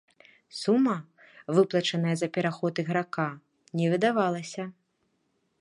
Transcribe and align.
Сума, 0.59 0.95
выплачаная 1.57 2.15
за 2.21 2.27
пераход 2.37 2.73
іграка, 2.85 3.29
не 3.83 3.87
выдавалася. 3.93 4.63